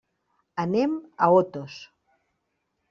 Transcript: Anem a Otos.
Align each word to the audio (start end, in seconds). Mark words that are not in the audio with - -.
Anem 0.63 0.95
a 1.27 1.31
Otos. 1.43 1.79